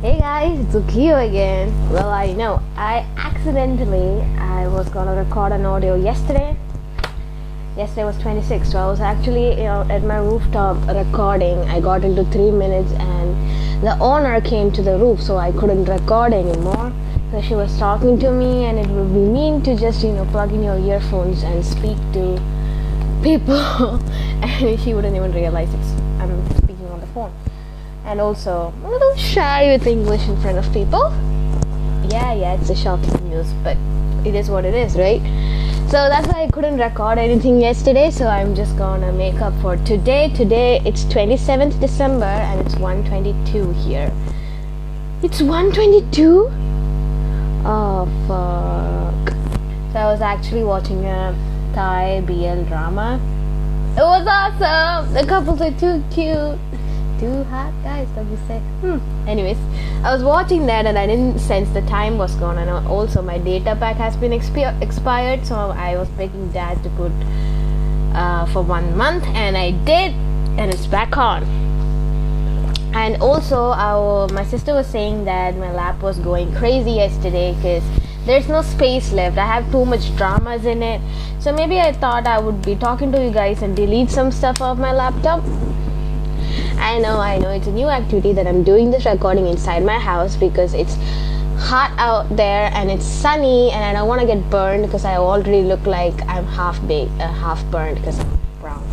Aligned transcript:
Hey 0.00 0.20
guys, 0.20 0.60
it's 0.60 0.76
Ukio 0.76 1.28
again. 1.28 1.72
Well, 1.90 2.08
I 2.10 2.32
know 2.32 2.62
I 2.76 3.04
accidentally 3.16 4.22
I 4.38 4.68
was 4.68 4.88
gonna 4.90 5.16
record 5.16 5.50
an 5.50 5.66
audio 5.66 5.96
yesterday. 5.96 6.56
Yesterday 7.76 8.04
was 8.04 8.16
26, 8.18 8.70
so 8.70 8.78
I 8.78 8.86
was 8.86 9.00
actually 9.00 9.48
you 9.56 9.64
know, 9.64 9.84
at 9.90 10.04
my 10.04 10.18
rooftop 10.18 10.76
recording. 10.86 11.58
I 11.68 11.80
got 11.80 12.04
into 12.04 12.24
three 12.26 12.52
minutes, 12.52 12.92
and 12.92 13.82
the 13.82 13.98
owner 13.98 14.40
came 14.40 14.70
to 14.70 14.82
the 14.82 14.96
roof, 14.96 15.20
so 15.20 15.36
I 15.36 15.50
couldn't 15.50 15.86
record 15.86 16.32
anymore. 16.32 16.92
So 17.32 17.42
she 17.42 17.56
was 17.56 17.76
talking 17.76 18.20
to 18.20 18.30
me, 18.30 18.66
and 18.66 18.78
it 18.78 18.86
would 18.86 19.12
be 19.12 19.18
mean 19.18 19.62
to 19.62 19.74
just 19.74 20.04
you 20.04 20.12
know 20.12 20.26
plug 20.26 20.52
in 20.52 20.62
your 20.62 20.78
earphones 20.78 21.42
and 21.42 21.66
speak 21.66 21.98
to 22.12 22.40
people, 23.24 23.58
and 24.46 24.78
she 24.78 24.94
wouldn't 24.94 25.16
even 25.16 25.32
realize 25.32 25.74
it's 25.74 25.90
I'm 26.20 26.48
speaking 26.56 26.86
on 26.86 27.00
the 27.00 27.08
phone 27.08 27.32
and 28.08 28.22
also 28.22 28.72
a 28.84 28.88
little 28.88 29.14
shy 29.16 29.70
with 29.70 29.86
English 29.86 30.26
in 30.28 30.40
front 30.40 30.56
of 30.56 30.64
people. 30.72 31.12
Yeah, 32.08 32.32
yeah, 32.32 32.54
it's 32.54 32.70
a 32.70 32.74
shocking 32.74 33.28
news, 33.28 33.52
but 33.62 33.76
it 34.26 34.34
is 34.34 34.48
what 34.48 34.64
it 34.64 34.74
is, 34.74 34.96
right? 34.96 35.20
So 35.90 36.08
that's 36.08 36.26
why 36.28 36.44
I 36.44 36.48
couldn't 36.48 36.78
record 36.78 37.18
anything 37.18 37.60
yesterday, 37.60 38.10
so 38.10 38.26
I'm 38.26 38.54
just 38.54 38.78
gonna 38.78 39.12
make 39.12 39.42
up 39.42 39.52
for 39.60 39.76
today. 39.76 40.32
Today 40.34 40.80
it's 40.86 41.04
27th 41.04 41.78
December 41.80 42.24
and 42.24 42.66
it's 42.66 42.76
122 42.76 43.72
here. 43.72 44.10
It's 45.22 45.42
122? 45.42 46.50
Oh 47.66 48.08
fuck. 48.26 49.34
So 49.92 49.98
I 49.98 50.06
was 50.06 50.22
actually 50.22 50.64
watching 50.64 51.04
a 51.04 51.36
Thai 51.74 52.22
BL 52.22 52.64
drama. 52.68 53.20
It 53.96 54.00
was 54.00 54.26
awesome! 54.26 55.12
The 55.12 55.26
couples 55.26 55.60
are 55.60 55.72
too 55.72 56.02
cute 56.10 56.58
too 57.18 57.44
hot 57.44 57.72
guys 57.82 58.08
don't 58.14 58.30
you 58.30 58.38
say? 58.46 58.58
Hmm. 58.80 59.28
Anyways 59.28 59.58
i 60.04 60.12
was 60.14 60.22
watching 60.22 60.66
that 60.66 60.86
and 60.86 60.98
i 60.98 61.06
didn't 61.06 61.38
sense 61.38 61.68
the 61.70 61.82
time 61.82 62.18
was 62.18 62.34
gone. 62.36 62.58
And 62.58 62.70
also 62.86 63.22
my 63.22 63.38
data 63.38 63.76
pack 63.78 63.96
has 63.96 64.16
been 64.16 64.32
expi- 64.32 64.80
expired 64.82 65.46
so 65.46 65.56
i 65.56 65.96
was 65.96 66.08
begging 66.10 66.50
dad 66.52 66.82
to 66.82 66.90
put 66.90 67.12
uh, 68.14 68.46
for 68.46 68.62
one 68.62 68.96
month 68.96 69.24
and 69.28 69.56
i 69.56 69.70
did 69.92 70.12
and 70.58 70.72
it's 70.72 70.86
back 70.86 71.16
on. 71.16 71.44
And 72.94 73.22
also 73.22 73.72
our 73.72 74.28
my 74.28 74.44
sister 74.44 74.74
was 74.74 74.86
saying 74.86 75.24
that 75.24 75.56
my 75.56 75.72
lap 75.72 76.02
was 76.02 76.18
going 76.18 76.54
crazy 76.54 76.92
yesterday 76.92 77.54
because 77.54 77.84
there's 78.26 78.48
no 78.48 78.62
space 78.62 79.12
left. 79.12 79.38
I 79.38 79.46
have 79.46 79.70
too 79.70 79.84
much 79.84 80.14
dramas 80.16 80.66
in 80.66 80.82
it. 80.82 81.00
So 81.38 81.52
maybe 81.52 81.80
i 81.80 81.92
thought 81.92 82.26
i 82.26 82.38
would 82.38 82.62
be 82.62 82.74
talking 82.74 83.12
to 83.12 83.24
you 83.24 83.30
guys 83.30 83.62
and 83.62 83.76
delete 83.76 84.10
some 84.10 84.32
stuff 84.32 84.60
off 84.60 84.78
my 84.78 84.92
laptop 84.92 85.44
I 86.78 86.98
know, 86.98 87.18
I 87.18 87.38
know. 87.38 87.50
It's 87.50 87.66
a 87.66 87.72
new 87.72 87.88
activity 87.88 88.32
that 88.32 88.46
I'm 88.46 88.62
doing 88.62 88.90
this 88.90 89.04
recording 89.04 89.46
inside 89.46 89.84
my 89.84 89.98
house 89.98 90.36
because 90.36 90.74
it's 90.74 90.94
hot 91.58 91.92
out 91.98 92.34
there 92.36 92.70
and 92.72 92.90
it's 92.90 93.04
sunny 93.04 93.70
and 93.72 93.84
I 93.84 93.92
don't 93.92 94.08
want 94.08 94.20
to 94.20 94.26
get 94.26 94.48
burned 94.48 94.86
because 94.86 95.04
I 95.04 95.16
already 95.16 95.62
look 95.62 95.84
like 95.86 96.14
I'm 96.26 96.46
half 96.46 96.80
baked, 96.86 97.12
uh, 97.20 97.32
half 97.32 97.64
burned 97.70 97.96
because 97.96 98.18
I'm 98.20 98.38
brown. 98.60 98.84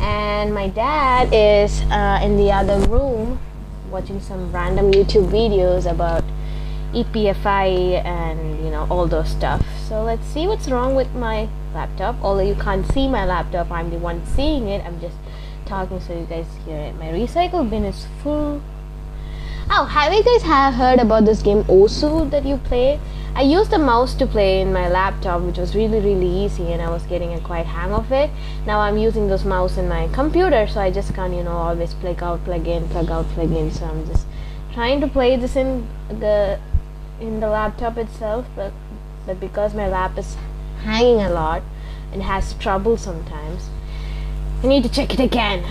And 0.00 0.52
my 0.52 0.68
dad 0.68 1.32
is 1.32 1.80
uh, 1.90 2.20
in 2.22 2.36
the 2.36 2.52
other 2.52 2.78
room 2.88 3.38
watching 3.90 4.20
some 4.20 4.52
random 4.52 4.92
YouTube 4.92 5.28
videos 5.28 5.90
about 5.90 6.24
EPFI 6.92 8.04
and 8.04 8.64
you 8.64 8.70
know 8.70 8.86
all 8.90 9.06
those 9.06 9.30
stuff. 9.30 9.64
So 9.88 10.02
let's 10.02 10.26
see 10.26 10.46
what's 10.46 10.68
wrong 10.68 10.94
with 10.94 11.12
my 11.14 11.48
laptop. 11.74 12.16
Although 12.22 12.42
you 12.42 12.54
can't 12.54 12.86
see 12.92 13.08
my 13.08 13.24
laptop, 13.24 13.70
I'm 13.70 13.90
the 13.90 13.98
one 13.98 14.24
seeing 14.26 14.68
it. 14.68 14.84
I'm 14.84 15.00
just 15.00 15.16
talking 15.72 16.00
so 16.06 16.12
you 16.12 16.26
guys 16.26 16.46
hear 16.66 16.76
it. 16.76 16.94
My 17.02 17.08
recycle 17.18 17.68
bin 17.68 17.84
is 17.90 18.06
full. 18.22 18.60
Oh, 19.74 19.84
have 19.86 20.12
you 20.12 20.22
guys 20.22 20.42
heard 20.78 20.98
about 20.98 21.24
this 21.24 21.40
game 21.40 21.62
Osu 21.64 22.30
that 22.30 22.44
you 22.44 22.58
play? 22.58 23.00
I 23.34 23.42
used 23.50 23.72
a 23.72 23.78
mouse 23.78 24.14
to 24.16 24.26
play 24.26 24.60
in 24.60 24.74
my 24.74 24.88
laptop, 24.96 25.40
which 25.46 25.60
was 25.62 25.74
really 25.74 26.00
really 26.08 26.28
easy, 26.44 26.66
and 26.74 26.82
I 26.88 26.90
was 26.96 27.06
getting 27.12 27.32
a 27.38 27.40
quite 27.46 27.70
hang 27.76 27.94
of 28.00 28.12
it. 28.18 28.30
Now 28.66 28.80
I'm 28.80 28.98
using 29.04 29.28
this 29.32 29.46
mouse 29.54 29.78
in 29.84 29.88
my 29.94 30.02
computer, 30.18 30.62
so 30.74 30.82
I 30.82 30.90
just 30.98 31.14
can't 31.20 31.38
you 31.40 31.48
know 31.48 31.56
always 31.68 31.94
plug 32.04 32.22
out, 32.30 32.44
plug 32.50 32.68
in, 32.76 32.88
plug 32.96 33.10
out, 33.18 33.32
plug 33.36 33.58
in. 33.62 33.70
So 33.80 33.86
I'm 33.86 34.06
just 34.12 34.26
trying 34.74 35.00
to 35.06 35.10
play 35.18 35.34
this 35.46 35.56
in 35.64 35.88
the 36.26 36.36
in 37.28 37.40
the 37.40 37.52
laptop 37.58 38.02
itself, 38.06 38.56
but 38.62 38.72
but 39.26 39.40
because 39.48 39.82
my 39.82 39.88
lap 39.98 40.24
is 40.24 40.36
hanging 40.84 41.22
a 41.30 41.30
lot 41.42 41.62
and 42.12 42.30
has 42.34 42.52
trouble 42.66 42.98
sometimes 43.10 43.71
I 44.62 44.66
need 44.68 44.84
to 44.84 44.88
check 44.88 45.12
it 45.12 45.18
again. 45.18 45.64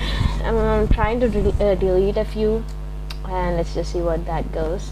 I'm, 0.43 0.57
I'm 0.57 0.87
trying 0.89 1.21
to 1.21 1.27
uh, 1.27 1.75
delete 1.75 2.17
a 2.17 2.25
few, 2.25 2.65
and 3.23 3.55
let's 3.55 3.73
just 3.73 3.93
see 3.93 4.01
what 4.01 4.25
that 4.25 4.51
goes. 4.51 4.91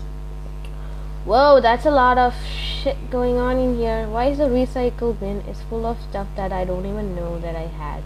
Whoa, 1.25 1.59
that's 1.59 1.85
a 1.85 1.91
lot 1.91 2.17
of 2.17 2.33
shit 2.45 3.11
going 3.11 3.37
on 3.37 3.57
in 3.57 3.75
here. 3.75 4.07
Why 4.07 4.27
is 4.27 4.37
the 4.37 4.45
recycle 4.45 5.19
bin 5.19 5.41
is 5.41 5.61
full 5.63 5.85
of 5.85 5.99
stuff 6.09 6.27
that 6.37 6.53
I 6.53 6.63
don't 6.63 6.85
even 6.85 7.13
know 7.13 7.39
that 7.39 7.57
I 7.57 7.67
had? 7.67 8.03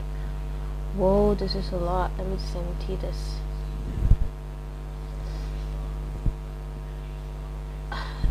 Whoa, 0.96 1.36
this 1.36 1.54
is 1.54 1.72
a 1.72 1.78
lot. 1.78 2.12
Let 2.18 2.28
me 2.28 2.38
just 2.38 2.56
empty 2.56 2.96
this. 2.96 3.36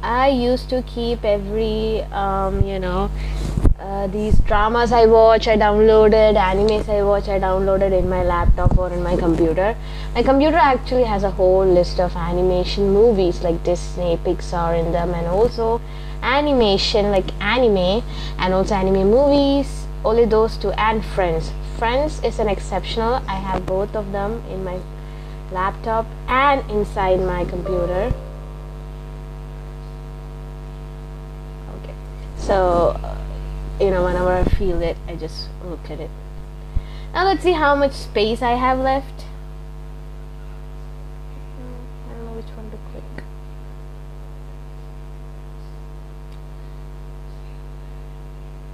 I 0.02 0.28
used 0.30 0.68
to 0.70 0.82
keep 0.82 1.24
every, 1.24 2.02
um, 2.10 2.64
you 2.64 2.80
know, 2.80 3.08
uh, 3.82 4.06
these 4.06 4.38
dramas 4.40 4.92
I 4.92 5.06
watch, 5.06 5.48
I 5.48 5.56
downloaded, 5.56 6.36
animes 6.36 6.88
I 6.88 7.02
watch, 7.02 7.28
I 7.28 7.40
downloaded 7.40 7.92
in 7.98 8.08
my 8.08 8.22
laptop 8.22 8.78
or 8.78 8.92
in 8.92 9.02
my 9.02 9.16
computer. 9.16 9.76
My 10.14 10.22
computer 10.22 10.56
actually 10.56 11.04
has 11.04 11.24
a 11.24 11.30
whole 11.30 11.66
list 11.66 11.98
of 11.98 12.14
animation 12.14 12.90
movies 12.90 13.42
like 13.42 13.62
Disney, 13.64 14.16
Pixar 14.18 14.78
in 14.78 14.92
them, 14.92 15.12
and 15.14 15.26
also 15.26 15.80
animation 16.22 17.10
like 17.10 17.32
anime 17.40 18.04
and 18.38 18.54
also 18.54 18.74
anime 18.74 19.10
movies. 19.10 19.86
Only 20.04 20.26
those 20.26 20.56
two 20.56 20.70
and 20.72 21.04
Friends. 21.04 21.50
Friends 21.76 22.22
is 22.22 22.38
an 22.38 22.48
exceptional. 22.48 23.14
I 23.26 23.34
have 23.34 23.66
both 23.66 23.96
of 23.96 24.12
them 24.12 24.44
in 24.48 24.62
my 24.62 24.78
laptop 25.50 26.06
and 26.28 26.68
inside 26.70 27.18
my 27.20 27.44
computer. 27.44 28.12
Okay, 31.82 31.94
so 32.36 32.96
you 33.80 33.90
know 33.90 34.04
whenever 34.04 34.32
I 34.32 34.44
feel 34.44 34.80
it 34.82 34.96
I 35.08 35.16
just 35.16 35.48
look 35.64 35.90
at 35.90 36.00
it. 36.00 36.10
Now 37.12 37.24
let's 37.26 37.42
see 37.42 37.52
how 37.52 37.74
much 37.74 37.92
space 37.92 38.40
I 38.42 38.52
have 38.52 38.78
left. 38.78 39.24
Mm, 41.58 42.10
I 42.10 42.14
don't 42.14 42.24
know 42.26 42.32
which 42.32 42.46
one 42.56 42.70
to 42.70 42.78
click. 42.90 43.24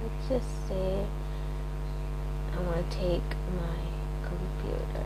Let's 0.03 0.29
just 0.29 0.67
say 0.67 1.05
I 2.53 2.61
want 2.61 2.89
to 2.89 2.97
take 2.97 3.29
my 3.57 3.75
computer. 4.23 5.05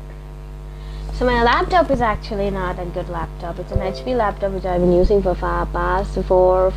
So 1.14 1.26
my 1.26 1.44
laptop 1.44 1.90
is 1.90 2.02
actually 2.02 2.52
not 2.52 2.78
a 2.78 2.86
good 2.86 3.10
laptop. 3.10 3.58
It's 3.58 3.72
an 3.72 3.80
HP 3.80 4.16
laptop 4.16 4.52
which 4.52 4.66
I've 4.66 4.82
been 4.82 4.94
using 4.94 5.24
for 5.24 5.34
far 5.34 5.66
past 5.68 6.22
four, 6.26 6.72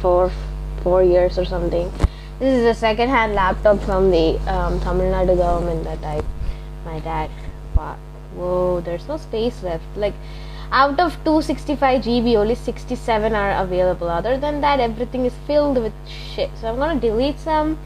four, 0.00 0.30
four 0.82 1.02
years 1.02 1.38
or 1.38 1.44
something 1.44 1.90
this 2.38 2.58
is 2.60 2.64
a 2.64 2.74
second-hand 2.74 3.34
laptop 3.34 3.80
from 3.82 4.10
the 4.10 4.38
um, 4.52 4.78
Tamil 4.80 5.10
Nadu 5.12 5.36
government 5.36 5.82
that 5.84 6.02
I, 6.04 6.22
my 6.84 7.00
dad 7.00 7.30
bought. 7.74 7.98
Whoa, 8.34 8.80
there's 8.80 9.08
no 9.08 9.16
space 9.16 9.62
left. 9.62 9.84
Like, 9.96 10.14
out 10.70 11.00
of 11.00 11.14
265 11.24 12.02
GB, 12.02 12.36
only 12.36 12.54
67 12.54 13.34
are 13.34 13.62
available. 13.62 14.08
Other 14.08 14.38
than 14.38 14.60
that, 14.60 14.78
everything 14.78 15.24
is 15.24 15.32
filled 15.46 15.78
with 15.78 15.92
shit. 16.06 16.50
So 16.60 16.68
I'm 16.68 16.76
gonna 16.76 17.00
delete 17.00 17.40
some. 17.40 17.78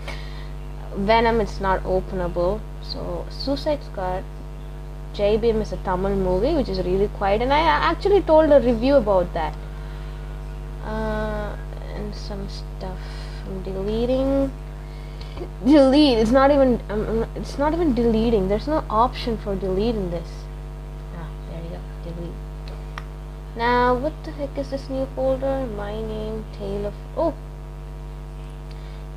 Venom, 0.97 1.41
it's 1.41 1.61
not 1.61 1.83
openable. 1.85 2.61
So 2.83 3.25
Suicide 3.31 3.83
Squad, 3.85 4.23
JBM 5.15 5.63
is 5.63 5.73
a 5.73 5.79
Tamil 5.79 6.15
movie, 6.17 6.55
which 6.55 6.69
is 6.69 6.79
really 6.81 7.09
quiet, 7.09 7.41
and 7.41 7.53
I 7.53 7.61
actually 7.61 8.21
told 8.21 8.51
a 8.51 8.61
review 8.61 8.97
about 8.97 9.33
that. 9.33 9.57
Uh, 10.85 11.57
and 11.95 12.15
some 12.15 12.47
stuff. 12.49 12.99
I'm 13.47 13.63
deleting. 13.63 14.53
Delete 15.65 16.19
it's 16.19 16.31
not 16.31 16.51
even 16.51 16.81
um, 16.89 17.27
it's 17.35 17.59
not 17.59 17.73
even 17.73 17.95
deleting 17.95 18.49
there's 18.49 18.69
no 18.69 18.85
option 18.89 19.39
for 19.39 19.57
deleting 19.57 20.11
this. 20.11 20.29
Ah 21.17 21.29
there 21.51 21.63
you 21.63 21.71
go 21.71 21.81
delete. 22.05 22.33
Now 23.57 23.95
what 23.95 24.13
the 24.25 24.31
heck 24.33 24.57
is 24.59 24.71
this 24.71 24.89
new 24.89 25.07
folder? 25.17 25.67
My 25.77 25.95
name 25.95 26.45
tale 26.59 26.87
of 26.87 26.95
oh. 27.17 27.35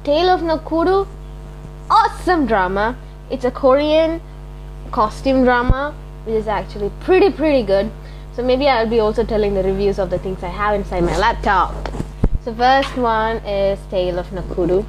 Tale 0.03 0.29
of 0.29 0.41
nakuru 0.41 1.07
awesome 1.89 2.47
drama. 2.47 2.97
It's 3.29 3.45
a 3.45 3.51
korean 3.51 4.21
costume 4.91 5.43
drama 5.43 5.93
which 6.23 6.35
is 6.35 6.47
actually 6.47 6.91
pretty 7.01 7.29
pretty 7.29 7.63
good. 7.63 7.91
So 8.35 8.43
maybe 8.43 8.67
i'll 8.67 8.89
be 8.89 8.99
also 8.99 9.23
telling 9.23 9.53
the 9.53 9.63
reviews 9.63 9.97
of 9.97 10.09
the 10.09 10.19
things 10.19 10.43
i 10.43 10.49
have 10.49 10.75
inside 10.75 11.03
my 11.03 11.17
laptop 11.17 12.04
so 12.45 12.53
first 12.53 12.95
one 12.95 13.37
is 13.37 13.79
Tale 13.89 14.19
of 14.19 14.27
Nakuru. 14.27 14.85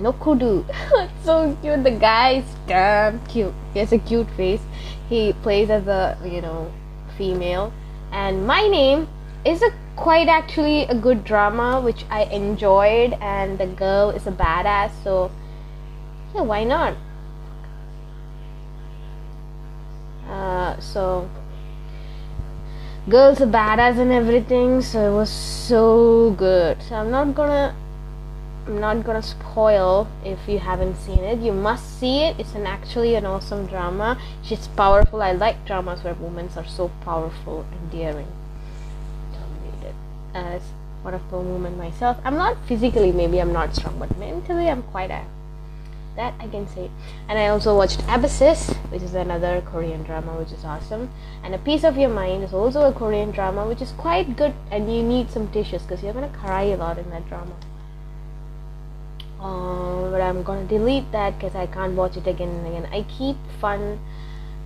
Nokudu. 0.00 0.64
so 1.22 1.54
cute. 1.60 1.84
The 1.84 1.90
guy 1.90 2.36
is 2.36 2.46
damn 2.66 3.20
cute. 3.26 3.52
He 3.74 3.80
has 3.80 3.92
a 3.92 3.98
cute 3.98 4.30
face. 4.30 4.62
He 5.10 5.34
plays 5.42 5.68
as 5.68 5.86
a 5.86 6.16
you 6.24 6.40
know 6.40 6.72
female. 7.18 7.74
And 8.10 8.46
my 8.46 8.66
name 8.68 9.06
is 9.44 9.60
a 9.60 9.70
quite 9.96 10.28
actually 10.28 10.84
a 10.84 10.94
good 10.94 11.24
drama 11.24 11.82
which 11.82 12.06
I 12.08 12.22
enjoyed, 12.24 13.12
and 13.20 13.58
the 13.58 13.66
girl 13.66 14.08
is 14.08 14.26
a 14.26 14.32
badass. 14.32 14.92
So 15.04 15.30
yeah, 16.34 16.40
why 16.40 16.64
not? 16.64 16.96
Uh, 20.26 20.80
so 20.80 21.28
girls 23.08 23.40
are 23.40 23.46
badass 23.46 23.98
and 23.98 24.10
everything 24.10 24.82
so 24.82 25.12
it 25.12 25.16
was 25.16 25.30
so 25.30 26.34
good. 26.36 26.82
So 26.82 26.96
i'm 26.96 27.10
not 27.10 27.34
gonna 27.34 27.74
i'm 28.66 28.80
not 28.80 29.04
gonna 29.04 29.22
spoil 29.22 30.08
if 30.24 30.48
you 30.48 30.58
haven't 30.58 30.96
seen 30.96 31.20
it. 31.20 31.38
You 31.38 31.52
must 31.52 32.00
see 32.00 32.22
it. 32.24 32.40
It's 32.40 32.54
an 32.54 32.66
actually 32.66 33.14
an 33.14 33.24
awesome 33.24 33.66
drama. 33.66 34.18
She's 34.42 34.66
powerful. 34.68 35.22
I 35.22 35.32
like 35.32 35.64
dramas 35.66 36.02
where 36.02 36.14
women 36.14 36.48
are 36.56 36.66
so 36.66 36.90
powerful 37.02 37.64
and 37.70 37.90
daring. 37.92 38.32
As 40.34 40.62
one 41.02 41.14
of 41.14 41.30
the 41.30 41.38
women 41.38 41.78
myself. 41.78 42.18
I'm 42.24 42.36
not 42.36 42.56
physically 42.66 43.12
maybe 43.12 43.40
i'm 43.40 43.52
not 43.52 43.74
strong 43.74 43.98
but 43.98 44.18
mentally 44.18 44.68
i'm 44.68 44.82
quite 44.82 45.12
a 45.12 45.24
that 46.16 46.34
I 46.40 46.48
can 46.48 46.66
say. 46.68 46.90
And 47.28 47.38
I 47.38 47.48
also 47.48 47.76
watched 47.76 48.02
Abysses, 48.08 48.68
which 48.90 49.02
is 49.02 49.14
another 49.14 49.62
Korean 49.64 50.02
drama, 50.02 50.32
which 50.38 50.52
is 50.52 50.64
awesome. 50.64 51.10
And 51.44 51.54
A 51.54 51.58
Piece 51.58 51.84
of 51.84 51.96
Your 51.96 52.08
Mind 52.08 52.42
is 52.42 52.52
also 52.52 52.82
a 52.82 52.92
Korean 52.92 53.30
drama, 53.30 53.66
which 53.66 53.80
is 53.80 53.92
quite 53.92 54.36
good. 54.36 54.54
And 54.70 54.92
you 54.94 55.02
need 55.02 55.30
some 55.30 55.48
tissues 55.48 55.82
because 55.82 56.02
you're 56.02 56.14
gonna 56.14 56.28
cry 56.28 56.62
a 56.62 56.76
lot 56.76 56.98
in 56.98 57.08
that 57.10 57.28
drama. 57.28 57.52
Uh, 59.40 60.10
but 60.10 60.20
I'm 60.20 60.42
gonna 60.42 60.64
delete 60.64 61.10
that 61.12 61.38
because 61.38 61.54
I 61.54 61.66
can't 61.66 61.94
watch 61.94 62.16
it 62.16 62.26
again 62.26 62.48
and 62.48 62.66
again. 62.66 62.88
I 62.92 63.02
keep 63.02 63.36
fun, 63.60 64.00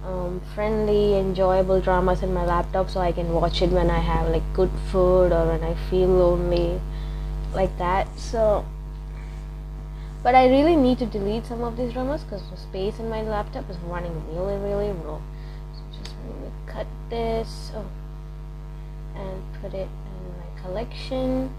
um, 0.06 0.40
friendly, 0.54 1.18
enjoyable 1.18 1.80
dramas 1.80 2.22
in 2.22 2.32
my 2.32 2.44
laptop 2.44 2.88
so 2.88 3.00
I 3.00 3.12
can 3.12 3.34
watch 3.34 3.60
it 3.62 3.70
when 3.70 3.90
I 3.90 3.98
have 3.98 4.28
like 4.28 4.44
good 4.54 4.70
food 4.90 5.32
or 5.32 5.46
when 5.48 5.64
I 5.64 5.74
feel 5.90 6.08
lonely, 6.08 6.80
like 7.52 7.76
that. 7.78 8.06
So 8.16 8.64
but 10.22 10.34
I 10.34 10.48
really 10.48 10.76
need 10.76 10.98
to 10.98 11.06
delete 11.06 11.46
some 11.46 11.62
of 11.62 11.76
these 11.76 11.92
dramas 11.92 12.22
because 12.24 12.42
the 12.50 12.56
space 12.56 12.98
in 12.98 13.08
my 13.08 13.22
laptop 13.22 13.68
is 13.70 13.76
running 13.78 14.12
really 14.34 14.56
really 14.56 14.92
low. 14.92 15.22
So 15.74 15.98
just 15.98 16.14
really 16.26 16.52
cut 16.66 16.86
this 17.08 17.72
oh, 17.74 17.86
and 19.14 19.42
put 19.60 19.74
it 19.74 19.88
in 19.88 20.38
my 20.38 20.62
collection 20.62 21.52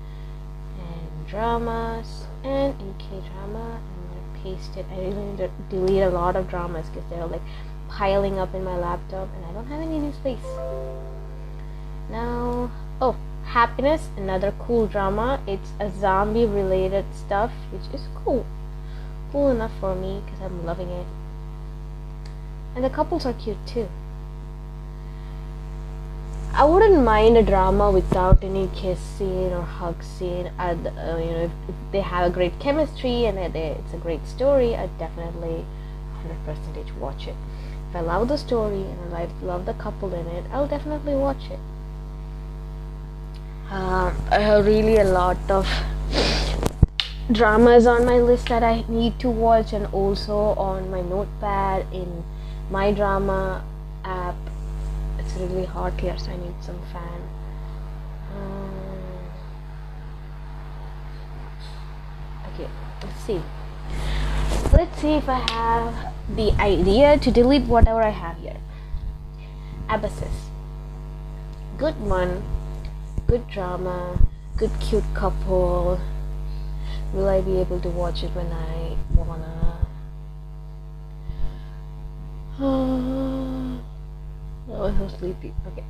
and 0.78 1.28
dramas 1.28 2.26
and 2.44 2.80
in 2.80 2.94
K-drama 3.00 3.82
I'm 3.82 4.08
gonna 4.10 4.44
paste 4.44 4.78
it. 4.78 4.86
I 4.92 4.98
really 4.98 5.26
need 5.26 5.38
to 5.38 5.50
delete 5.70 6.04
a 6.04 6.10
lot 6.10 6.36
of 6.36 6.50
dramas 6.50 6.88
because 6.90 7.10
they're 7.10 7.26
like 7.26 7.42
piling 7.90 8.40
up 8.40 8.54
in 8.54 8.64
my 8.64 8.78
laptop 8.78 9.28
and 9.36 9.46
I 9.46 9.54
don't 9.54 9.68
have 9.68 9.82
any 9.82 10.00
new 10.00 10.14
space. 10.14 10.40
Now 12.10 12.72
Happiness, 13.52 14.08
another 14.16 14.54
cool 14.58 14.88
drama. 14.88 15.44
It's 15.46 15.74
a 15.78 15.92
zombie 15.92 16.46
related 16.46 17.04
stuff, 17.14 17.52
which 17.74 17.94
is 17.94 18.08
cool. 18.24 18.46
Cool 19.34 19.50
enough 19.50 19.74
for 19.78 19.94
me 19.94 20.22
because 20.24 20.40
I'm 20.40 20.66
loving 20.66 20.88
it. 20.88 21.06
And 22.78 22.86
the 22.86 22.90
couples 22.90 23.26
are 23.26 23.34
cute 23.34 23.58
too. 23.68 23.90
I 26.54 26.64
wouldn't 26.64 27.04
mind 27.04 27.36
a 27.36 27.44
drama 27.44 27.92
without 27.92 28.42
any 28.42 28.70
kiss 28.74 29.02
scene 29.02 29.52
or 29.52 29.64
hug 29.64 30.02
scene. 30.02 30.48
Uh, 30.58 30.78
you 31.20 31.32
know, 31.32 31.52
if, 31.68 31.76
they 31.92 32.00
have 32.00 32.32
a 32.32 32.34
great 32.34 32.58
chemistry 32.58 33.26
and 33.26 33.38
it's 33.38 33.94
a 33.94 33.98
great 33.98 34.26
story, 34.28 34.78
I'd 34.78 34.98
definitely 34.98 35.66
100% 36.48 36.96
watch 36.96 37.28
it. 37.28 37.36
If 37.90 37.98
I 37.98 38.00
love 38.00 38.30
the 38.30 38.38
story 38.38 38.84
and 38.84 39.14
I 39.14 39.28
love 39.42 39.66
the 39.66 39.74
couple 39.74 40.14
in 40.14 40.26
it, 40.28 40.46
I'll 40.54 40.70
definitely 40.70 41.16
watch 41.16 41.52
it 41.52 41.60
I 41.81 41.81
have 44.42 44.66
really 44.66 44.98
a 44.98 45.04
lot 45.04 45.38
of 45.50 45.68
dramas 47.32 47.88
on 47.88 48.06
my 48.06 48.18
list 48.18 48.50
that 48.50 48.64
I 48.64 48.84
need 48.88 49.20
to 49.20 49.30
watch, 49.30 49.74
and 49.74 49.86
also 49.88 50.36
on 50.58 50.90
my 50.92 51.02
notepad 51.02 51.86
in 51.94 52.24
my 52.70 52.92
drama 52.92 53.64
app. 54.04 54.36
It's 55.20 55.34
really 55.36 55.66
hot 55.66 56.00
here, 56.00 56.18
so 56.18 56.32
I 56.32 56.38
need 56.38 56.56
some 56.62 56.80
fan. 56.92 57.22
Um, 58.36 58.72
okay, 62.54 62.70
let's 63.04 63.22
see. 63.22 63.42
Let's 64.74 65.02
see 65.02 65.14
if 65.14 65.28
I 65.28 65.40
have 65.52 66.14
the 66.36 66.52
idea 66.54 67.18
to 67.18 67.32
delete 67.32 67.64
whatever 67.64 68.02
I 68.02 68.10
have 68.10 68.38
here. 68.38 68.58
Abysses. 69.90 70.50
Good 71.78 72.00
one 72.00 72.44
good 73.32 73.48
drama, 73.48 74.20
good 74.58 74.72
cute 74.82 75.06
couple. 75.14 75.98
Will 77.14 77.30
I 77.30 77.40
be 77.40 77.60
able 77.60 77.80
to 77.80 77.88
watch 77.88 78.24
it 78.24 78.32
when 78.36 78.52
I 78.52 78.98
wanna? 79.16 79.88
oh, 84.70 84.84
I'm 84.84 84.98
so 84.98 85.18
sleepy. 85.18 85.54
Okay. 85.68 85.86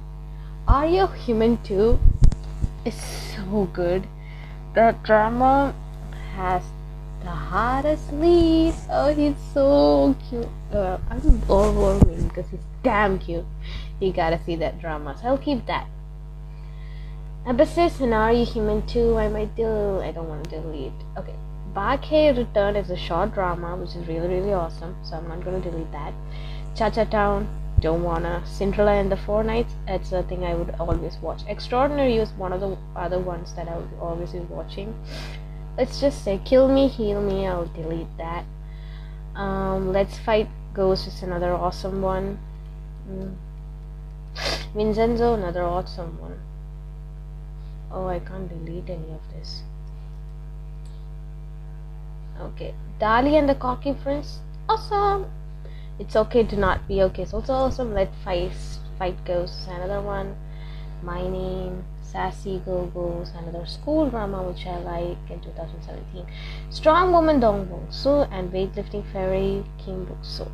Are 0.67 0.85
You 0.85 1.07
Human 1.07 1.57
Too? 1.63 1.97
It's 2.85 3.03
so 3.33 3.67
good. 3.73 4.05
That 4.75 5.01
drama 5.01 5.73
has 6.35 6.61
the 7.23 7.31
hottest 7.31 8.13
lead. 8.13 8.75
Oh, 8.87 9.15
he's 9.15 9.33
so 9.51 10.15
cute. 10.29 10.47
Uh, 10.71 10.99
I'm 11.09 11.41
all 11.49 11.63
overwhelming 11.63 12.27
because 12.27 12.45
he's 12.51 12.59
damn 12.83 13.17
cute. 13.17 13.45
You 13.99 14.13
gotta 14.13 14.39
see 14.45 14.55
that 14.57 14.79
drama. 14.79 15.17
So 15.19 15.29
I'll 15.29 15.39
keep 15.39 15.65
that. 15.65 15.87
Abysses 17.43 17.99
and 17.99 18.13
Are 18.13 18.31
You 18.31 18.45
Human 18.45 18.85
Too? 18.85 19.17
I 19.17 19.27
might 19.27 19.55
do. 19.55 19.99
I 19.99 20.11
don't 20.11 20.29
want 20.29 20.43
to 20.43 20.61
delete. 20.61 20.93
Okay. 21.17 21.33
Baekhyun 21.73 22.37
Return 22.37 22.75
is 22.75 22.91
a 22.91 22.95
short 22.95 23.33
drama 23.33 23.75
which 23.77 23.95
is 23.95 24.07
really 24.07 24.27
really 24.27 24.53
awesome, 24.53 24.95
so 25.03 25.15
I'm 25.15 25.27
not 25.27 25.43
gonna 25.43 25.59
delete 25.59 25.91
that. 25.91 26.13
Cha 26.75 26.91
Cha 26.91 27.05
Town, 27.05 27.47
don't 27.79 28.03
wanna. 28.03 28.43
Cinderella 28.45 28.91
and 28.91 29.11
the 29.11 29.17
Four 29.17 29.43
Knights, 29.43 29.73
it's 29.87 30.11
a 30.11 30.21
thing 30.21 30.43
I 30.43 30.53
would 30.53 30.75
always 30.79 31.17
watch. 31.17 31.41
Extraordinary 31.47 32.17
is 32.17 32.29
one 32.33 32.53
of 32.53 32.61
the 32.61 32.77
other 32.95 33.17
ones 33.17 33.55
that 33.55 33.67
I 33.67 33.75
would 33.75 33.89
always 33.99 34.33
be 34.33 34.39
watching. 34.39 34.93
Let's 35.77 35.99
just 35.99 36.23
say 36.23 36.39
Kill 36.45 36.67
Me, 36.67 36.87
Heal 36.87 37.21
Me, 37.21 37.47
I'll 37.47 37.65
delete 37.65 38.17
that. 38.17 38.45
Um, 39.33 39.91
Let's 39.91 40.19
Fight 40.19 40.47
Ghost 40.75 41.07
is 41.07 41.23
another 41.23 41.53
awesome 41.53 42.03
one. 42.03 42.37
Mm. 43.09 43.35
Vincenzo, 44.75 45.33
another 45.33 45.63
awesome 45.63 46.19
one. 46.19 46.37
Oh, 47.93 48.07
I 48.07 48.19
can't 48.19 48.47
delete 48.47 48.89
any 48.89 49.11
of 49.11 49.21
this. 49.33 49.63
Okay, 52.39 52.73
Dali 52.99 53.37
and 53.37 53.49
the 53.49 53.55
Cocky 53.55 53.93
Prince. 53.93 54.39
Awesome. 54.69 55.25
It's 55.99 56.15
okay 56.15 56.43
to 56.43 56.55
not 56.55 56.87
be 56.87 57.01
okay. 57.03 57.25
So 57.25 57.39
it's 57.39 57.49
awesome. 57.49 57.93
Let 57.93 58.13
fight 58.23 58.53
fight 58.97 59.23
goes 59.25 59.67
another 59.69 60.01
one. 60.01 60.35
My 61.03 61.21
name, 61.21 61.83
Sassy 62.01 62.61
Go 62.65 62.85
Goes, 62.87 63.31
another 63.37 63.65
school 63.65 64.09
drama 64.09 64.43
which 64.43 64.65
I 64.65 64.77
like 64.77 65.17
in 65.29 65.39
2017. 65.41 66.25
Strong 66.69 67.11
Woman 67.11 67.39
Dong 67.39 67.65
Bong 67.65 67.87
So 67.89 68.21
and 68.31 68.51
Weightlifting 68.51 69.03
Fairy 69.11 69.63
Kim 69.83 70.05
Bok 70.05 70.17
So. 70.21 70.51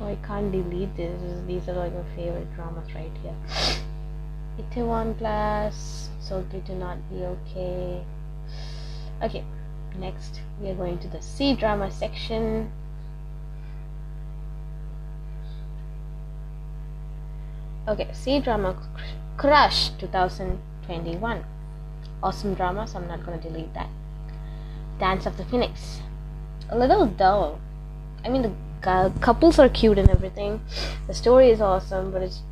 Oh, 0.00 0.06
I 0.06 0.16
can't 0.26 0.52
delete 0.52 0.96
this. 0.96 1.20
These 1.46 1.68
are 1.68 1.74
like 1.74 1.92
my 1.92 2.04
favorite 2.14 2.52
dramas 2.54 2.92
right 2.94 3.12
here. 3.22 3.84
Itaewon 4.58 5.16
class 5.18 6.10
so 6.20 6.42
good 6.50 6.66
to 6.66 6.74
not 6.74 6.98
be 7.08 7.24
okay. 7.24 8.04
Okay 9.22 9.44
next 9.98 10.40
we 10.60 10.68
are 10.68 10.74
going 10.74 10.98
to 10.98 11.08
the 11.08 11.22
C 11.22 11.54
drama 11.54 11.90
section. 11.90 12.70
Okay 17.86 18.08
C 18.12 18.40
drama 18.40 18.76
crush 19.36 19.90
2021 19.98 21.44
awesome 22.22 22.54
drama 22.54 22.86
so 22.86 22.98
I'm 22.98 23.08
not 23.08 23.24
gonna 23.24 23.40
delete 23.40 23.72
that. 23.74 23.88
Dance 24.98 25.24
of 25.26 25.36
the 25.36 25.44
Phoenix. 25.44 26.00
A 26.68 26.76
little 26.76 27.06
dull. 27.06 27.60
I 28.24 28.28
mean 28.28 28.42
the 28.42 29.12
couples 29.20 29.58
are 29.58 29.68
cute 29.68 29.98
and 29.98 30.10
everything. 30.10 30.60
The 31.06 31.14
story 31.14 31.50
is 31.50 31.60
awesome 31.60 32.10
but 32.10 32.22
it's 32.22 32.42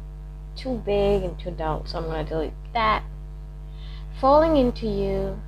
too 0.56 0.82
big 0.84 1.22
and 1.22 1.38
too 1.38 1.50
dull, 1.50 1.84
so 1.86 1.98
I'm 1.98 2.04
gonna 2.04 2.24
delete 2.24 2.52
that. 2.72 3.04
Falling 4.20 4.56
into 4.56 4.86
you. 4.86 5.40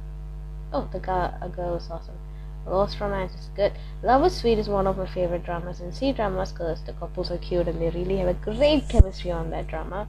Oh, 0.72 0.88
the 0.92 0.98
girl, 0.98 1.34
a 1.40 1.48
girl 1.48 1.76
is 1.76 1.88
awesome. 1.90 2.18
Lost 2.66 3.00
Romance 3.00 3.32
is 3.34 3.48
good. 3.56 3.72
Love 4.02 4.24
is 4.26 4.36
Sweet 4.36 4.58
is 4.58 4.68
one 4.68 4.86
of 4.86 4.98
my 4.98 5.06
favorite 5.06 5.44
dramas, 5.44 5.80
and 5.80 5.94
C 5.94 6.12
dramas 6.12 6.52
because 6.52 6.82
the 6.84 6.92
couples 6.92 7.30
are 7.30 7.38
cute 7.38 7.66
and 7.66 7.80
they 7.80 7.88
really 7.90 8.18
have 8.18 8.28
a 8.28 8.34
great 8.34 8.88
chemistry 8.88 9.30
on 9.30 9.50
that 9.50 9.68
drama. 9.68 10.06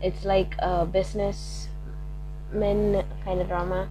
It's 0.00 0.24
like 0.24 0.54
a 0.58 0.86
business 0.86 1.68
men 2.50 3.04
kind 3.24 3.40
of 3.40 3.48
drama. 3.48 3.90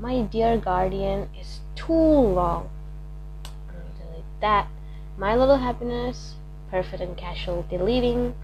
My 0.00 0.22
Dear 0.22 0.58
Guardian 0.58 1.28
is 1.40 1.60
too 1.76 1.92
long. 1.92 2.68
I'm 3.68 3.84
delete 3.96 4.24
that. 4.40 4.66
My 5.16 5.36
Little 5.36 5.58
Happiness, 5.58 6.34
perfect 6.70 7.00
and 7.00 7.16
casual, 7.16 7.64
deleting. 7.70 8.34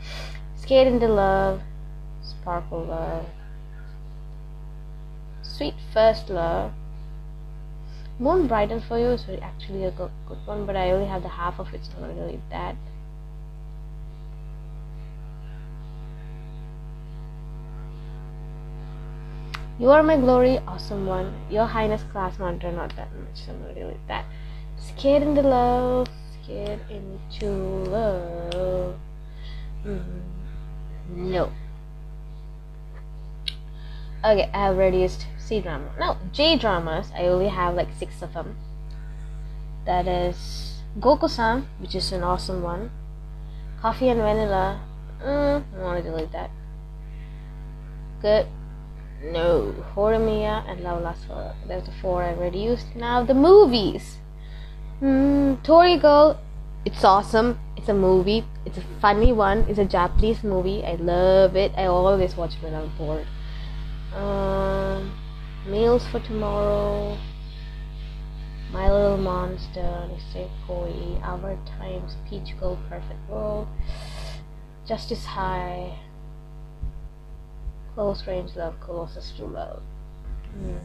Skate 0.71 0.87
into 0.87 1.09
Love, 1.09 1.63
Sparkle 2.23 2.85
Love, 2.85 3.27
Sweet 5.43 5.75
First 5.93 6.31
Love. 6.31 6.71
Won't 8.21 8.47
Brighten 8.47 8.81
for 8.81 8.97
You 8.97 9.07
is 9.07 9.27
actually 9.43 9.83
a 9.83 9.91
good, 9.91 10.13
one, 10.45 10.67
but 10.67 10.77
I 10.77 10.93
only 10.93 11.09
have 11.09 11.25
the 11.25 11.29
half 11.29 11.59
of 11.59 11.75
it, 11.75 11.85
so 11.85 11.91
I'm 11.97 12.15
gonna 12.15 12.39
that. 12.51 12.77
You 19.81 19.91
are 19.91 20.05
my 20.05 20.19
glory, 20.19 20.59
awesome 20.69 21.05
one. 21.05 21.35
Your 21.51 21.67
Highness 21.67 22.05
class 22.13 22.39
monitor, 22.39 22.71
not 22.71 22.95
that 22.95 23.09
much, 23.17 23.45
so 23.45 23.51
I'm 23.51 23.75
gonna 23.75 23.89
leave 23.89 24.07
that. 24.07 24.25
Skate 24.77 25.23
into 25.23 25.43
Love, 25.43 26.07
Skate 26.45 26.79
into 26.89 27.47
Love. 27.91 29.01
Mm, 29.85 30.40
no. 31.15 31.53
Okay, 34.23 34.51
I 34.53 34.67
have 34.67 34.77
reduced 34.77 35.27
C 35.39 35.61
drama. 35.61 35.91
Now, 35.99 36.19
J 36.33 36.59
dramas, 36.59 37.11
I 37.17 37.27
only 37.27 37.49
have 37.49 37.75
like 37.75 37.89
six 37.99 38.21
of 38.23 38.35
them. 38.35 38.57
That 39.87 40.07
is 40.07 40.83
Gokusen, 40.99 41.65
which 41.79 41.95
is 41.95 42.13
an 42.13 42.23
awesome 42.23 42.63
one. 42.63 42.91
Coffee 43.81 44.09
and 44.11 44.21
Vanilla. 44.21 44.81
Mm, 45.23 45.65
I 45.77 45.83
want 45.83 46.05
to 46.05 46.11
delete 46.11 46.33
that. 46.33 46.51
Good. 48.21 48.47
No. 49.23 49.75
Horimiya 49.95 50.69
and 50.69 50.81
Love 50.81 51.03
Last 51.03 51.27
Forever. 51.27 51.55
There's 51.67 51.85
the 51.85 51.93
four 51.93 52.23
I 52.23 52.35
already 52.35 52.59
used. 52.59 52.95
Now 52.95 53.25
the 53.25 53.35
movies. 53.35 54.19
Mm, 55.01 55.63
Tori 55.63 55.97
Girl. 55.97 56.39
It's 56.85 57.05
awesome. 57.05 57.59
It's 57.81 57.89
a 57.89 57.95
movie. 57.95 58.45
It's 58.67 58.77
a 58.77 58.85
funny 59.01 59.33
one. 59.33 59.61
It's 59.61 59.79
a 59.79 59.87
Japanese 59.87 60.45
movie. 60.45 60.85
I 60.85 60.97
love 60.97 61.57
it. 61.57 61.73
I 61.79 61.87
always 61.87 62.37
watch 62.37 62.53
when 62.61 62.75
I'm 62.75 62.95
bored. 62.99 63.27
Um, 64.15 65.19
Meals 65.67 66.07
for 66.09 66.21
Tomorrow, 66.21 67.17
My 68.71 68.93
Little 68.93 69.17
Monster, 69.17 70.11
Nisekoi, 70.13 71.23
Our 71.23 71.57
Times, 71.79 72.17
Peach 72.29 72.55
Girl, 72.61 72.79
Perfect 72.91 73.31
World, 73.31 73.67
Justice 74.87 75.25
High, 75.25 75.99
Close 77.95 78.27
Range 78.27 78.55
Love, 78.57 78.79
Closest 78.81 79.39
to 79.39 79.47
Love. 79.47 79.83
Hmm. 80.53 80.77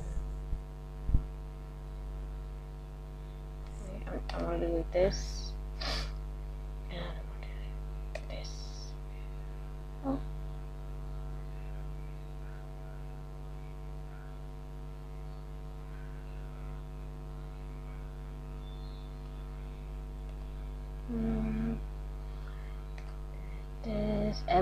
I'm 4.30 4.46
gonna 4.46 4.68
do 4.68 4.86
this. 4.94 5.45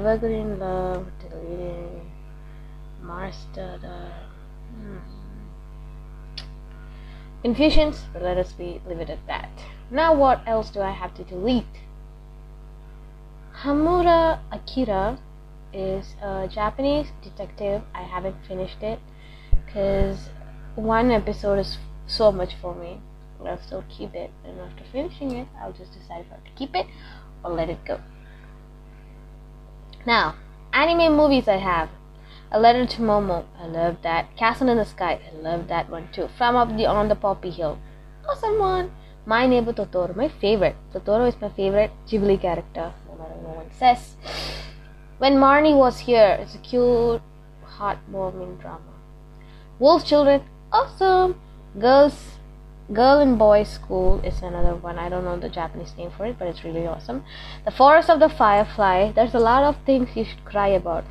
Evergreen 0.05 0.59
Love 0.59 1.07
deleting 1.21 2.11
the 3.55 4.11
hmm. 4.75 4.97
Confusions, 7.41 8.03
but 8.11 8.21
let 8.21 8.37
us 8.37 8.51
be 8.51 8.81
leave 8.85 8.99
it 8.99 9.09
at 9.09 9.25
that. 9.27 9.49
Now 9.89 10.13
what 10.13 10.41
else 10.45 10.69
do 10.71 10.81
I 10.81 10.91
have 10.91 11.13
to 11.15 11.23
delete? 11.23 11.79
Hamura 13.61 14.39
Akira 14.51 15.19
is 15.71 16.15
a 16.21 16.49
Japanese 16.49 17.07
detective. 17.21 17.81
I 17.95 18.01
haven't 18.01 18.35
finished 18.45 18.83
it 18.83 18.99
because 19.65 20.27
one 20.75 21.11
episode 21.11 21.59
is 21.59 21.77
so 22.07 22.29
much 22.29 22.55
for 22.55 22.75
me. 22.75 22.99
I'll 23.45 23.61
still 23.61 23.85
keep 23.89 24.13
it, 24.15 24.31
and 24.43 24.59
after 24.59 24.83
finishing 24.91 25.31
it, 25.31 25.47
I'll 25.61 25.71
just 25.71 25.93
decide 25.93 26.25
if 26.25 26.31
I 26.31 26.35
have 26.35 26.43
to 26.43 26.51
keep 26.57 26.75
it 26.75 26.87
or 27.43 27.51
let 27.51 27.69
it 27.69 27.85
go. 27.85 28.01
Now, 30.05 30.35
anime 30.73 31.15
movies 31.15 31.47
I 31.47 31.57
have. 31.57 31.89
A 32.51 32.59
Letter 32.59 32.85
to 32.85 33.01
Momo, 33.01 33.45
I 33.59 33.67
love 33.67 33.97
that. 34.03 34.35
Castle 34.35 34.69
in 34.69 34.77
the 34.77 34.85
Sky, 34.85 35.19
I 35.25 35.35
love 35.35 35.69
that 35.69 35.89
one 35.89 36.09
too. 36.11 36.27
From 36.37 36.55
Up 36.55 36.75
the 36.75 36.85
On 36.85 37.07
the 37.07 37.15
Poppy 37.15 37.49
Hill, 37.49 37.79
awesome 38.29 38.59
one. 38.59 38.91
My 39.25 39.47
Neighbor 39.47 39.71
Totoro, 39.71 40.13
my 40.15 40.27
favorite. 40.27 40.75
Totoro 40.93 41.27
is 41.27 41.39
my 41.39 41.49
favorite 41.49 41.91
Ghibli 42.05 42.39
character, 42.41 42.93
no 43.07 43.15
matter 43.17 43.39
what 43.39 43.55
one 43.55 43.71
says. 43.71 44.17
When 45.19 45.35
Marnie 45.35 45.75
was 45.75 45.99
here, 45.99 46.37
it's 46.41 46.55
a 46.55 46.57
cute, 46.57 47.21
heartwarming 47.65 48.59
drama. 48.59 48.93
Wolf 49.79 50.05
Children, 50.05 50.43
awesome. 50.71 51.39
Girls 51.79 52.37
Girl 52.91 53.19
and 53.19 53.39
Boy 53.39 53.63
School 53.63 54.19
is 54.25 54.41
another 54.41 54.75
one. 54.75 54.99
I 54.99 55.07
don't 55.07 55.23
know 55.23 55.37
the 55.37 55.47
Japanese 55.47 55.93
name 55.97 56.11
for 56.11 56.25
it, 56.25 56.37
but 56.37 56.49
it's 56.49 56.65
really 56.65 56.85
awesome. 56.85 57.23
The 57.63 57.71
Forest 57.71 58.09
of 58.09 58.19
the 58.19 58.27
Firefly. 58.27 59.13
There's 59.13 59.33
a 59.33 59.39
lot 59.39 59.63
of 59.63 59.77
things 59.85 60.09
you 60.15 60.25
should 60.25 60.43
cry 60.43 60.67
about. 60.67 61.05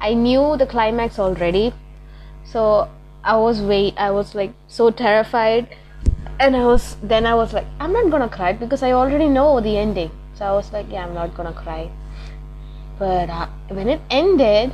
I 0.00 0.14
knew 0.14 0.56
the 0.56 0.66
climax 0.66 1.18
already, 1.18 1.74
so 2.42 2.88
I 3.22 3.36
was 3.36 3.60
wait. 3.60 3.98
I 3.98 4.10
was 4.12 4.34
like 4.34 4.54
so 4.66 4.90
terrified, 4.90 5.76
and 6.38 6.56
I 6.56 6.64
was 6.64 6.96
then 7.02 7.26
I 7.26 7.34
was 7.34 7.52
like, 7.52 7.66
I'm 7.78 7.92
not 7.92 8.10
gonna 8.10 8.30
cry 8.30 8.54
because 8.54 8.82
I 8.82 8.92
already 8.92 9.28
know 9.28 9.60
the 9.60 9.76
ending. 9.76 10.10
So 10.34 10.46
I 10.46 10.52
was 10.52 10.72
like, 10.72 10.86
yeah, 10.90 11.04
I'm 11.04 11.12
not 11.12 11.34
gonna 11.34 11.52
cry. 11.52 11.90
But 12.98 13.28
uh, 13.28 13.46
when 13.68 13.90
it 13.90 14.00
ended, 14.08 14.72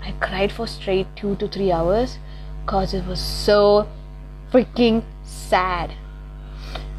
I 0.00 0.12
cried 0.20 0.52
for 0.52 0.68
straight 0.68 1.08
two 1.16 1.34
to 1.36 1.48
three 1.48 1.72
hours 1.72 2.18
because 2.64 2.94
it 2.94 3.04
was 3.04 3.20
so 3.20 3.88
freaking 4.52 5.02
sad. 5.22 5.94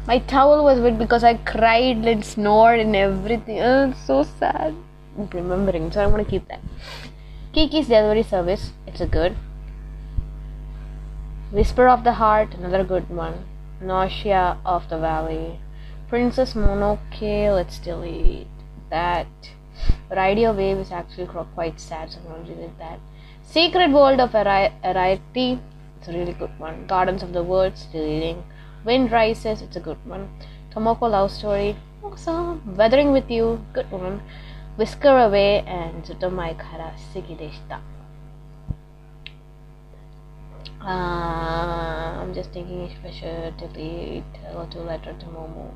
My 0.06 0.18
towel 0.18 0.64
was 0.64 0.80
wet 0.80 0.98
because 0.98 1.24
I 1.24 1.34
cried 1.34 2.04
and 2.06 2.24
snored 2.24 2.80
and 2.80 2.96
everything. 2.96 3.60
Oh, 3.60 3.92
so 4.06 4.22
sad. 4.22 4.74
I'm 5.18 5.28
remembering, 5.32 5.90
so 5.92 6.02
I'm 6.02 6.10
gonna 6.10 6.24
keep 6.24 6.48
that. 6.48 6.60
Kiki's 7.52 7.88
Delivery 7.88 8.22
Service, 8.22 8.72
it's 8.86 9.00
a 9.00 9.06
good. 9.06 9.36
Whisper 11.52 11.88
of 11.88 12.04
the 12.04 12.12
Heart, 12.14 12.54
another 12.54 12.84
good 12.84 13.10
one. 13.10 13.44
Nausicaä 13.82 14.58
of 14.64 14.88
the 14.88 14.98
Valley. 14.98 15.58
Princess 16.08 16.54
Mononoke, 16.54 17.54
let's 17.54 17.78
delete 17.78 18.46
that. 18.90 19.26
Radio 20.10 20.52
Wave 20.52 20.78
is 20.78 20.92
actually 20.92 21.26
quite 21.54 21.80
sad, 21.80 22.10
so 22.10 22.18
I'm 22.20 22.32
gonna 22.32 22.44
delete 22.44 22.78
that. 22.78 23.00
Secret 23.42 23.90
World 23.90 24.20
of 24.20 24.30
Arrietty, 24.30 25.60
it's 26.00 26.08
a 26.08 26.12
really 26.12 26.32
good 26.32 26.58
one. 26.58 26.86
Gardens 26.86 27.22
of 27.22 27.34
the 27.34 27.42
world, 27.42 27.76
still 27.76 28.02
deleting. 28.02 28.42
Wind 28.84 29.12
Rises, 29.12 29.60
it's 29.60 29.76
a 29.76 29.80
good 29.80 29.98
one. 30.06 30.30
Tamako 30.74 31.10
Love 31.10 31.30
Story, 31.30 31.76
awesome. 32.02 32.74
Weathering 32.74 33.12
with 33.12 33.30
You, 33.30 33.62
good 33.74 33.90
one. 33.90 34.22
Whisker 34.78 35.18
Away 35.18 35.58
and 35.66 36.02
Zutomai 36.04 36.58
Kara 36.58 36.94
Sugi 37.12 37.36
deshita. 37.36 37.80
Uh, 40.80 42.22
I'm 42.22 42.32
just 42.32 42.52
thinking 42.52 42.88
if 42.88 43.04
I 43.04 43.10
should 43.10 43.56
delete 43.58 44.24
Hello 44.42 44.66
to 44.70 44.78
Letter 44.80 45.12
to 45.12 45.26
Momo. 45.26 45.74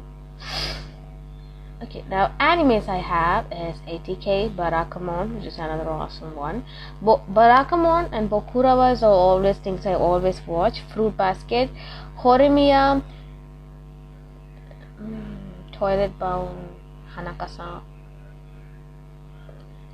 Okay, 1.82 2.04
now 2.08 2.32
animes 2.40 2.88
I 2.88 2.98
have 2.98 3.46
is 3.52 3.76
ATK, 3.86 4.54
Barakamon, 4.54 5.34
which 5.36 5.44
is 5.46 5.58
another 5.58 5.90
awesome 5.90 6.34
one. 6.36 6.64
Bo- 7.02 7.22
Barakamon 7.30 8.08
and 8.12 8.30
Bokurawas 8.30 9.02
are 9.02 9.10
always 9.10 9.58
things 9.58 9.84
I 9.84 9.94
always 9.94 10.40
watch. 10.46 10.80
Fruit 10.92 11.16
Basket, 11.16 11.68
Horimiya, 12.18 13.02
mm, 15.02 15.72
Toilet 15.72 16.18
Bound, 16.18 16.56
Hanakasa, 17.16 17.82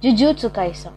Jujutsu 0.03 0.51
Kaisen, 0.51 0.93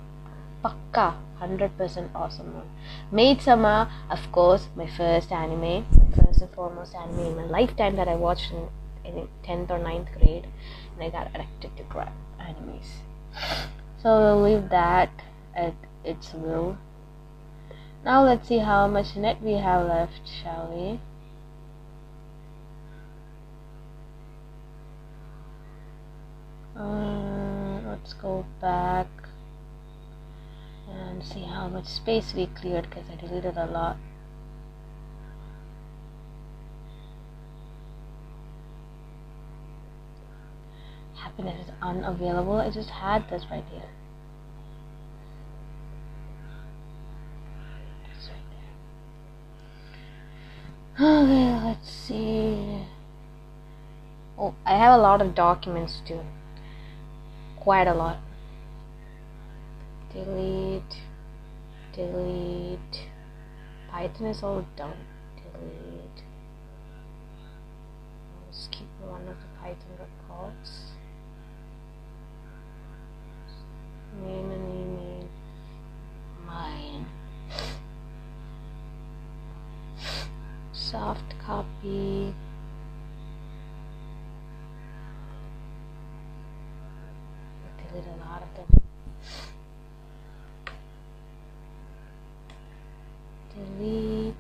Pakka, 0.63 1.15
100% 1.41 2.09
awesome 2.13 2.53
one. 2.53 2.69
Maid 3.11 3.41
Sama, 3.41 3.89
of 4.11 4.31
course, 4.31 4.67
my 4.75 4.85
first 4.85 5.31
anime, 5.31 5.85
first 6.15 6.41
and 6.41 6.51
foremost 6.51 6.93
anime 6.93 7.19
in 7.19 7.35
my 7.37 7.45
lifetime 7.45 7.95
that 7.95 8.07
I 8.07 8.15
watched 8.15 8.51
in 8.51 8.67
in 9.05 9.27
10th 9.43 9.69
or 9.69 9.79
9th 9.79 10.17
grade 10.17 10.47
and 10.93 11.03
I 11.03 11.09
got 11.09 11.27
addicted 11.33 11.75
to 11.77 11.83
crap 11.83 12.13
animes. 12.39 12.87
So 14.01 14.19
we'll 14.19 14.41
leave 14.41 14.69
that 14.69 15.09
at 15.55 15.73
its 16.03 16.33
will. 16.33 16.77
Now 18.03 18.23
let's 18.25 18.47
see 18.47 18.57
how 18.57 18.87
much 18.87 19.15
net 19.15 19.41
we 19.41 19.53
have 19.53 19.87
left, 19.87 20.27
shall 20.27 20.69
we? 20.73 20.99
Uh, 26.75 27.79
let's 27.87 28.13
go 28.13 28.45
back 28.59 29.07
and 30.89 31.23
see 31.23 31.43
how 31.43 31.69
much 31.69 31.85
space 31.85 32.33
we 32.35 32.47
cleared 32.47 32.89
because 32.89 33.05
I 33.09 33.15
deleted 33.15 33.57
a 33.57 33.67
lot. 33.67 33.97
happiness 41.23 41.67
is 41.67 41.71
unavailable. 41.81 42.57
I 42.57 42.69
just 42.69 42.89
had 42.89 43.29
this 43.29 43.45
right 43.49 43.63
here. 43.71 43.89
There. 50.97 51.07
Okay, 51.07 51.65
let's 51.65 51.89
see. 51.89 52.85
Oh, 54.37 54.53
I 54.65 54.77
have 54.77 54.99
a 54.99 55.01
lot 55.01 55.21
of 55.21 55.33
documents 55.33 56.01
too. 56.05 56.21
Quite 57.57 57.87
a 57.87 57.93
lot. 57.93 58.17
Delete. 60.13 60.97
Delete. 61.93 63.07
Python 63.89 64.27
is 64.27 64.43
all 64.43 64.65
done. 64.75 64.97
Delete. 65.37 66.23
Let's 68.45 68.67
keep 68.71 68.87
one 69.01 69.21
of 69.21 69.27
the 69.27 69.49
Python 69.59 69.91
records. 69.97 70.22
Mine. 76.45 77.05
Soft 80.71 81.37
copy. 81.45 82.33
Delete 87.93 88.05
a 88.07 88.15
lot 88.25 88.41
of 88.41 88.49
them. 88.55 88.81
Delete. 93.53 94.35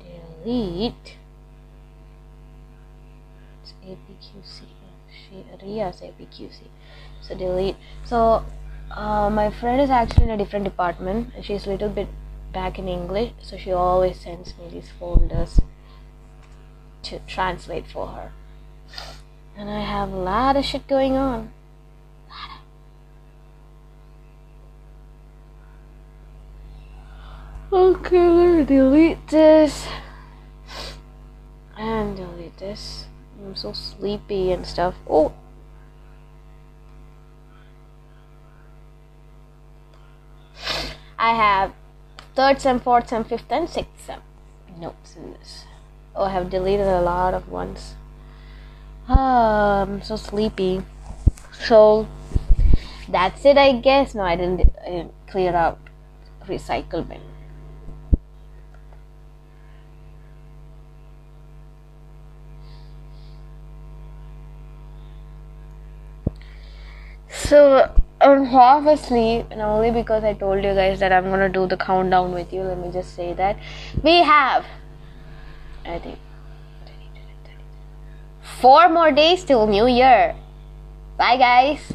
Delete. 0.00 1.16
It's 3.62 3.72
APQC. 3.86 4.83
She 5.34 5.66
Ria's 5.66 6.00
APQC. 6.00 6.68
So 7.20 7.36
delete. 7.36 7.76
So 8.04 8.44
uh, 8.90 9.30
my 9.30 9.50
friend 9.50 9.80
is 9.80 9.90
actually 9.90 10.24
in 10.24 10.30
a 10.30 10.36
different 10.36 10.64
department. 10.64 11.32
She's 11.42 11.66
a 11.66 11.70
little 11.70 11.88
bit 11.88 12.08
back 12.52 12.78
in 12.78 12.88
English, 12.88 13.32
so 13.42 13.56
she 13.56 13.72
always 13.72 14.20
sends 14.20 14.56
me 14.58 14.68
these 14.70 14.90
folders 14.98 15.60
to 17.02 17.18
translate 17.26 17.86
for 17.86 18.08
her. 18.08 18.32
And 19.56 19.68
I 19.70 19.80
have 19.80 20.12
a 20.12 20.16
lot 20.16 20.56
of 20.56 20.64
shit 20.64 20.86
going 20.86 21.16
on. 21.16 21.52
Okay, 27.72 28.64
delete 28.64 29.26
this. 29.28 29.88
And 31.76 32.16
delete 32.16 32.56
this. 32.58 33.06
I'm 33.44 33.54
so 33.54 33.72
sleepy 33.72 34.52
and 34.52 34.66
stuff. 34.66 34.94
Oh! 35.08 35.32
I 41.18 41.34
have 41.34 41.72
third 42.34 42.60
sem, 42.60 42.80
fourth 42.80 43.08
sem, 43.08 43.24
fifth 43.24 43.50
and 43.50 43.68
sixth 43.68 44.10
notes 44.78 45.16
in 45.16 45.32
this. 45.32 45.64
Oh, 46.16 46.24
I 46.24 46.30
have 46.30 46.50
deleted 46.50 46.86
a 46.86 47.00
lot 47.02 47.34
of 47.34 47.48
ones. 47.48 47.94
Ah, 49.08 49.82
I'm 49.82 50.02
so 50.02 50.16
sleepy. 50.16 50.82
So 51.52 52.08
that's 53.08 53.44
it, 53.44 53.58
I 53.58 53.72
guess. 53.72 54.14
No, 54.14 54.22
I 54.22 54.36
didn't, 54.36 54.72
I 54.84 54.90
didn't 54.90 55.14
clear 55.26 55.54
out 55.54 55.78
recycle 56.46 57.06
bin. 57.06 57.20
So 67.44 67.92
I'm 68.20 68.46
half 68.46 68.86
asleep, 68.86 69.46
and 69.50 69.60
only 69.60 69.90
because 69.90 70.24
I 70.24 70.32
told 70.32 70.64
you 70.64 70.74
guys 70.74 71.00
that 71.00 71.12
I'm 71.12 71.24
gonna 71.24 71.48
do 71.48 71.66
the 71.66 71.76
countdown 71.76 72.32
with 72.32 72.52
you. 72.52 72.62
Let 72.62 72.78
me 72.78 72.90
just 72.90 73.14
say 73.14 73.34
that 73.34 73.58
we 74.02 74.22
have, 74.22 74.64
I 75.84 75.98
think, 75.98 76.18
four 78.60 78.88
more 78.88 79.12
days 79.12 79.44
till 79.44 79.66
New 79.66 79.86
Year. 79.86 80.34
Bye, 81.18 81.36
guys. 81.36 81.92